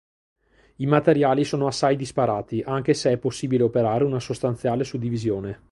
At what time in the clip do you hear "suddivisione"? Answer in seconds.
4.83-5.59